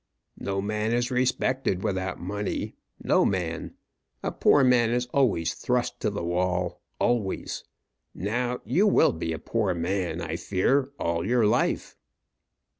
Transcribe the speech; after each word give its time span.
"No 0.39 0.63
man 0.63 0.93
is 0.93 1.11
respected 1.11 1.83
without 1.83 2.19
money 2.19 2.73
no 3.03 3.23
man. 3.23 3.75
A 4.23 4.31
poor 4.31 4.63
man 4.63 4.89
is 4.89 5.05
always 5.13 5.53
thrust 5.53 5.99
to 5.99 6.09
the 6.09 6.23
wall 6.23 6.81
always. 6.97 7.63
Now 8.15 8.61
you 8.65 8.87
will 8.87 9.11
be 9.13 9.31
a 9.31 9.37
poor 9.37 9.75
man, 9.75 10.19
I 10.19 10.37
fear, 10.37 10.89
all 10.97 11.23
your 11.23 11.45
life." 11.45 11.95